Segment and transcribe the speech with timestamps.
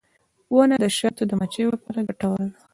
[0.55, 2.59] •ونه د شاتو د مچیو لپاره ګټوره ده.